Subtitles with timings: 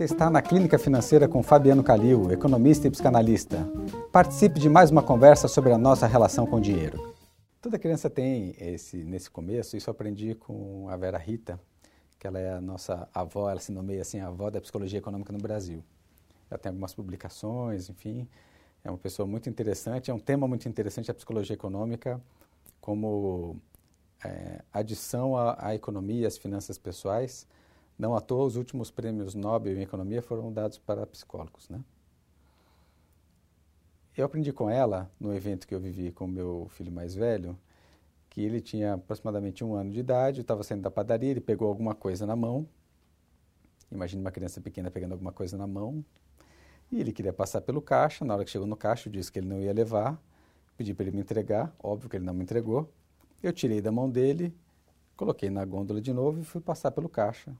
[0.00, 3.70] Você está na Clínica Financeira com Fabiano Calil, economista e psicanalista.
[4.10, 7.14] Participe de mais uma conversa sobre a nossa relação com o dinheiro.
[7.60, 11.60] Toda criança tem esse nesse começo, isso eu aprendi com a Vera Rita,
[12.18, 15.34] que ela é a nossa avó, ela se nomeia assim a avó da psicologia econômica
[15.34, 15.84] no Brasil.
[16.50, 18.26] Ela tem algumas publicações, enfim,
[18.82, 22.18] é uma pessoa muito interessante, é um tema muito interessante a psicologia econômica
[22.80, 23.54] como
[24.24, 27.46] é, adição à, à economia, às finanças pessoais
[28.00, 31.84] não à toa, os últimos prêmios Nobel em economia foram dados para psicólogos, né?
[34.16, 37.58] Eu aprendi com ela, no evento que eu vivi com meu filho mais velho,
[38.30, 41.94] que ele tinha aproximadamente um ano de idade, estava saindo da padaria, ele pegou alguma
[41.94, 42.66] coisa na mão.
[43.92, 46.02] Imagine uma criança pequena pegando alguma coisa na mão.
[46.90, 48.24] E ele queria passar pelo caixa.
[48.24, 50.20] Na hora que chegou no caixa, eu disse que ele não ia levar.
[50.76, 51.74] Pedi para ele me entregar.
[51.82, 52.90] Óbvio que ele não me entregou.
[53.42, 54.54] Eu tirei da mão dele,
[55.16, 57.52] coloquei na gôndola de novo e fui passar pelo caixa.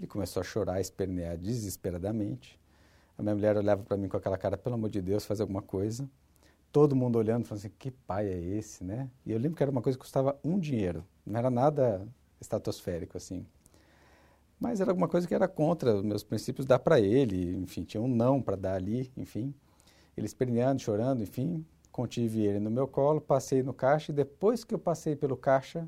[0.00, 2.58] Ele começou a chorar, espernear desesperadamente.
[3.18, 5.60] A minha mulher olhava para mim com aquela cara, pelo amor de Deus, faz alguma
[5.60, 6.08] coisa.
[6.72, 9.10] Todo mundo olhando, falando assim, que pai é esse, né?
[9.26, 11.04] E eu lembro que era uma coisa que custava um dinheiro.
[11.26, 12.08] Não era nada
[12.40, 13.44] estratosférico, assim.
[14.58, 17.54] Mas era alguma coisa que era contra os meus princípios dar para ele.
[17.58, 19.52] Enfim, tinha um não para dar ali, enfim.
[20.16, 21.62] Ele esperneando, chorando, enfim.
[21.92, 25.86] Contive ele no meu colo, passei no caixa e depois que eu passei pelo caixa,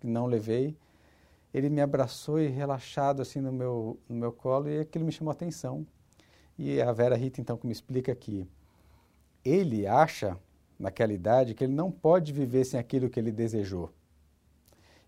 [0.00, 0.76] que não levei,
[1.54, 5.30] ele me abraçou e relaxado assim no meu, no meu colo e aquilo me chamou
[5.30, 5.86] a atenção.
[6.58, 8.46] E a Vera Rita então que me explica que
[9.44, 10.36] ele acha
[10.76, 13.92] naquela idade que ele não pode viver sem aquilo que ele desejou.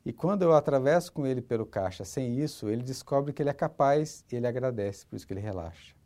[0.04, 3.52] E quando eu atravesso com ele pelo caixa sem isso, ele descobre que ele é
[3.52, 5.96] capaz e ele agradece, por isso que ele relaxa.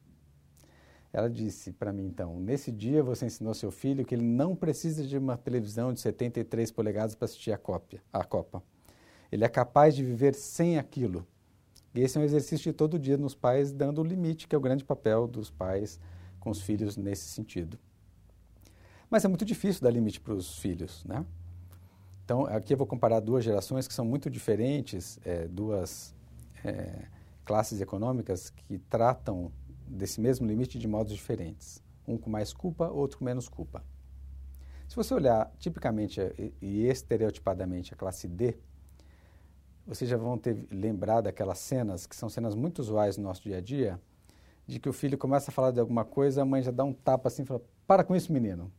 [1.12, 5.06] Ela disse para mim então: Nesse dia você ensinou seu filho que ele não precisa
[5.06, 8.62] de uma televisão de 73 polegadas para assistir a, cópia, a Copa.
[9.30, 11.26] Ele é capaz de viver sem aquilo.
[11.94, 14.58] E esse é um exercício de todo dia nos pais, dando o limite, que é
[14.58, 15.98] o grande papel dos pais
[16.38, 17.78] com os filhos nesse sentido.
[19.10, 21.24] Mas é muito difícil dar limite para os filhos, né?
[22.24, 26.14] Então, aqui eu vou comparar duas gerações que são muito diferentes, é, duas
[26.64, 27.06] é,
[27.44, 29.50] classes econômicas que tratam
[29.84, 31.82] desse mesmo limite de modos diferentes.
[32.06, 33.84] Um com mais culpa, outro com menos culpa.
[34.88, 36.20] Se você olhar tipicamente
[36.60, 38.56] e estereotipadamente a classe D,
[39.86, 43.58] vocês já vão ter lembrado daquelas cenas, que são cenas muito usuais no nosso dia
[43.58, 44.00] a dia,
[44.66, 46.92] de que o filho começa a falar de alguma coisa, a mãe já dá um
[46.92, 48.70] tapa assim e fala: Para com isso, menino.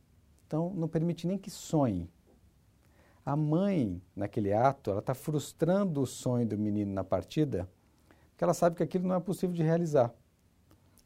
[0.46, 2.10] Então, não permite nem que sonhe.
[3.24, 7.68] A mãe, naquele ato, ela está frustrando o sonho do menino na partida,
[8.30, 10.12] porque ela sabe que aquilo não é possível de realizar.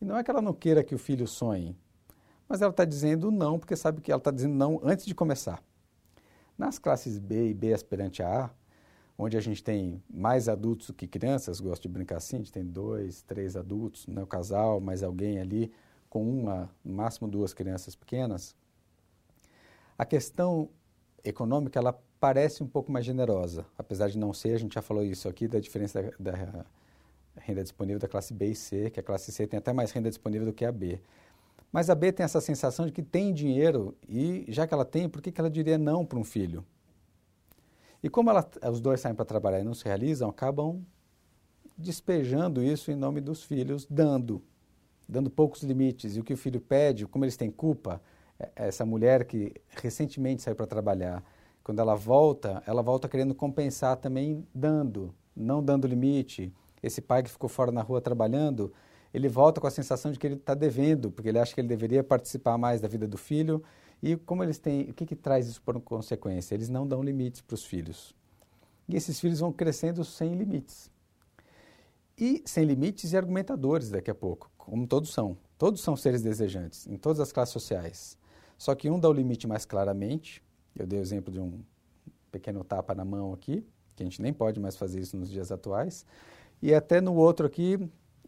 [0.00, 1.76] E não é que ela não queira que o filho sonhe,
[2.48, 5.62] mas ela está dizendo não, porque sabe que ela está dizendo não antes de começar.
[6.56, 8.50] Nas classes B e B aspirante a A,
[9.18, 12.52] onde a gente tem mais adultos do que crianças, gosto de brincar assim, a gente
[12.52, 15.72] tem dois, três adultos, né, o casal, mais alguém ali,
[16.10, 18.54] com uma, no máximo duas crianças pequenas,
[19.98, 20.68] a questão
[21.24, 25.02] econômica, ela parece um pouco mais generosa, apesar de não ser, a gente já falou
[25.02, 26.66] isso aqui, da diferença da, da
[27.38, 30.08] renda disponível da classe B e C, que a classe C tem até mais renda
[30.08, 31.00] disponível do que a B.
[31.72, 35.08] Mas a B tem essa sensação de que tem dinheiro e, já que ela tem,
[35.08, 36.64] por que, que ela diria não para um filho?
[38.06, 40.80] E como ela, os dois saem para trabalhar e não se realizam, acabam
[41.76, 44.40] despejando isso em nome dos filhos, dando,
[45.08, 46.14] dando poucos limites.
[46.14, 48.00] E o que o filho pede, como eles têm culpa,
[48.38, 51.20] é, essa mulher que recentemente saiu para trabalhar,
[51.64, 56.54] quando ela volta, ela volta querendo compensar também dando, não dando limite.
[56.80, 58.72] Esse pai que ficou fora na rua trabalhando,
[59.12, 61.66] ele volta com a sensação de que ele está devendo, porque ele acha que ele
[61.66, 63.64] deveria participar mais da vida do filho
[64.02, 66.54] e como eles têm, o que, que traz isso por consequência?
[66.54, 68.14] Eles não dão limites para os filhos.
[68.88, 70.90] E esses filhos vão crescendo sem limites.
[72.18, 75.36] E sem limites e argumentadores daqui a pouco, como todos são.
[75.58, 78.18] Todos são seres desejantes, em todas as classes sociais.
[78.58, 80.42] Só que um dá o limite mais claramente.
[80.74, 81.60] Eu dei o exemplo de um
[82.30, 85.50] pequeno tapa na mão aqui, que a gente nem pode mais fazer isso nos dias
[85.50, 86.04] atuais.
[86.62, 87.78] E até no outro aqui,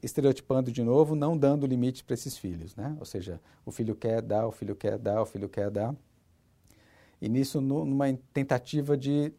[0.03, 2.97] estereotipando de novo, não dando limite para esses filhos, né?
[2.99, 5.95] Ou seja, o filho quer dar, o filho quer dar, o filho quer dar.
[7.21, 9.33] E nisso, numa tentativa de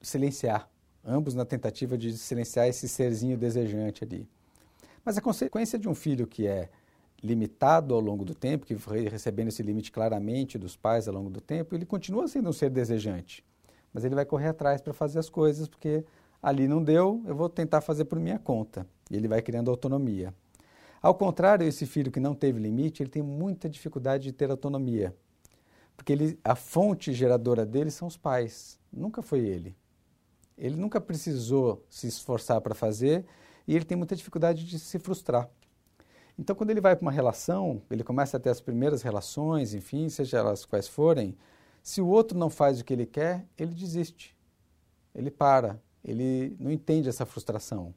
[0.00, 0.68] silenciar,
[1.04, 4.28] ambos na tentativa de silenciar esse serzinho desejante ali.
[5.04, 6.68] Mas a consequência de um filho que é
[7.22, 11.30] limitado ao longo do tempo, que foi recebendo esse limite claramente dos pais ao longo
[11.30, 13.44] do tempo, ele continua sendo um ser desejante.
[13.92, 16.04] Mas ele vai correr atrás para fazer as coisas, porque
[16.42, 18.86] ali não deu, eu vou tentar fazer por minha conta.
[19.10, 20.32] E ele vai criando autonomia.
[21.02, 25.16] Ao contrário, esse filho que não teve limite, ele tem muita dificuldade de ter autonomia.
[25.96, 29.76] Porque ele, a fonte geradora dele são os pais, nunca foi ele.
[30.56, 33.24] Ele nunca precisou se esforçar para fazer
[33.66, 35.48] e ele tem muita dificuldade de se frustrar.
[36.38, 40.08] Então, quando ele vai para uma relação, ele começa a ter as primeiras relações, enfim,
[40.08, 41.36] seja elas quais forem,
[41.82, 44.36] se o outro não faz o que ele quer, ele desiste.
[45.14, 47.94] Ele para, ele não entende essa frustração.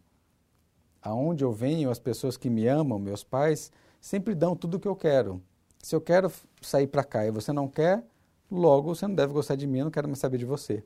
[1.03, 4.87] Aonde eu venho, as pessoas que me amam, meus pais, sempre dão tudo o que
[4.87, 5.41] eu quero.
[5.79, 8.05] Se eu quero sair para cá e você não quer,
[8.49, 10.81] logo você não deve gostar de mim, eu não quero mais saber de você.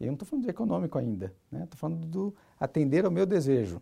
[0.00, 1.68] E eu não estou falando de econômico ainda, estou né?
[1.76, 3.80] falando do atender ao meu desejo.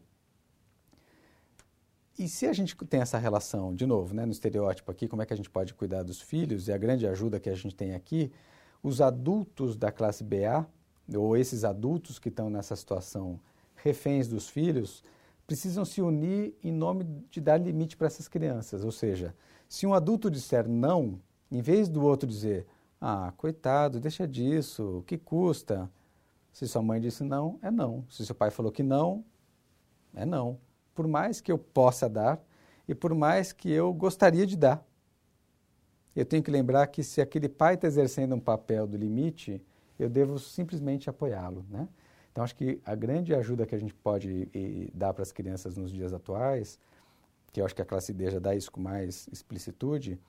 [2.18, 5.26] E se a gente tem essa relação, de novo, né, no estereótipo aqui, como é
[5.26, 7.94] que a gente pode cuidar dos filhos, e a grande ajuda que a gente tem
[7.94, 8.32] aqui,
[8.82, 10.66] os adultos da classe BA,
[11.14, 13.38] ou esses adultos que estão nessa situação
[13.76, 15.02] reféns dos filhos,
[15.46, 18.84] precisam se unir em nome de dar limite para essas crianças.
[18.84, 19.34] Ou seja,
[19.68, 21.20] se um adulto disser não,
[21.50, 22.66] em vez do outro dizer,
[23.00, 25.90] ah, coitado, deixa disso, o que custa?
[26.52, 28.04] Se sua mãe disse não, é não.
[28.08, 29.24] Se seu pai falou que não,
[30.14, 30.58] é não
[30.96, 32.42] por mais que eu possa dar
[32.88, 34.84] e por mais que eu gostaria de dar.
[36.16, 39.62] Eu tenho que lembrar que se aquele pai está exercendo um papel do limite,
[39.98, 41.86] eu devo simplesmente apoiá-lo, né?
[42.36, 45.74] Então, acho que a grande ajuda que a gente pode e, dar para as crianças
[45.74, 46.78] nos dias atuais,
[47.50, 50.20] que eu acho que a classe D já dá isso com mais explicitude,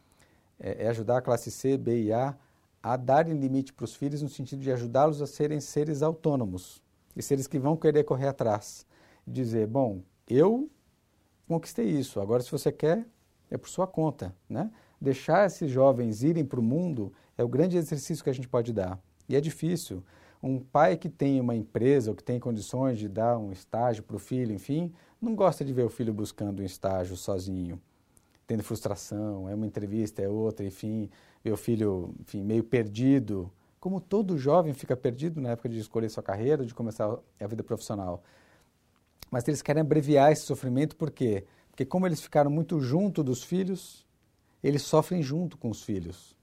[0.57, 2.33] é, é ajudar a classe C, B e A
[2.81, 6.81] a darem limite para os filhos no sentido de ajudá-los a serem seres autônomos
[7.13, 8.85] e seres que vão querer correr atrás.
[9.27, 10.69] Dizer, bom, eu
[11.45, 12.21] conquistei isso.
[12.21, 13.05] Agora, se você quer,
[13.51, 14.71] é por sua conta, né?
[15.01, 18.71] Deixar esses jovens irem para o mundo é o grande exercício que a gente pode
[18.71, 18.97] dar.
[19.27, 20.01] E é difícil.
[20.41, 24.15] Um pai que tem uma empresa ou que tem condições de dar um estágio para
[24.15, 27.81] o filho, enfim, não gosta de ver o filho buscando um estágio sozinho,
[28.45, 31.09] tendo frustração, é uma entrevista, é outra, enfim,
[31.43, 33.51] ver o filho enfim, meio perdido.
[33.79, 37.63] Como todo jovem fica perdido na época de escolher sua carreira, de começar a vida
[37.63, 38.23] profissional.
[39.31, 41.45] Mas eles querem abreviar esse sofrimento por quê?
[41.69, 44.05] Porque como eles ficaram muito junto dos filhos,
[44.63, 46.36] eles sofrem junto com os filhos.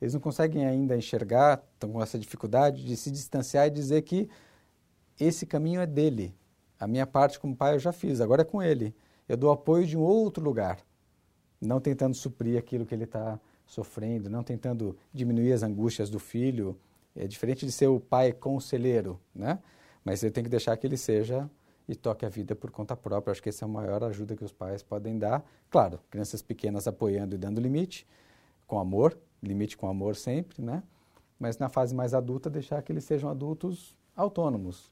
[0.00, 4.28] Eles não conseguem ainda enxergar, estão com essa dificuldade de se distanciar e dizer que
[5.18, 6.34] esse caminho é dele.
[6.78, 8.94] A minha parte como pai eu já fiz, agora é com ele.
[9.28, 10.78] Eu dou apoio de um outro lugar,
[11.60, 16.78] não tentando suprir aquilo que ele está sofrendo, não tentando diminuir as angústias do filho.
[17.14, 19.58] É diferente de ser o pai conselheiro, né?
[20.04, 21.50] Mas eu tenho que deixar que ele seja
[21.88, 23.32] e toque a vida por conta própria.
[23.32, 25.44] Acho que essa é a maior ajuda que os pais podem dar.
[25.70, 28.06] Claro, crianças pequenas apoiando e dando limite,
[28.66, 30.82] com amor, limite com amor sempre, né?
[31.38, 34.90] Mas na fase mais adulta, deixar que eles sejam adultos autônomos.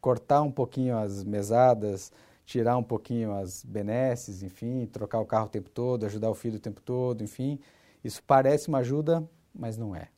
[0.00, 2.12] Cortar um pouquinho as mesadas,
[2.44, 6.56] tirar um pouquinho as benesses, enfim, trocar o carro o tempo todo, ajudar o filho
[6.56, 7.58] o tempo todo, enfim.
[8.02, 10.08] Isso parece uma ajuda, mas não é.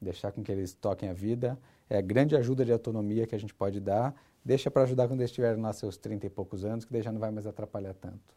[0.00, 1.58] Deixar com que eles toquem a vida
[1.90, 4.14] é a grande ajuda de autonomia que a gente pode dar
[4.48, 7.12] Deixa para ajudar quando eles estiverem lá seus 30 e poucos anos, que daí já
[7.12, 8.34] não vai mais atrapalhar tanto.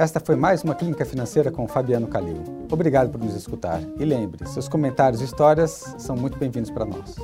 [0.00, 2.42] Esta foi mais uma Clínica Financeira com Fabiano Calil.
[2.72, 3.82] Obrigado por nos escutar.
[3.98, 7.16] E lembre, seus comentários e histórias são muito bem-vindos para nós.